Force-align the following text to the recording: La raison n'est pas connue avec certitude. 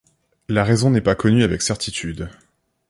La 0.49 0.63
raison 0.63 0.89
n'est 0.89 0.99
pas 0.99 1.13
connue 1.13 1.43
avec 1.43 1.61
certitude. 1.61 2.31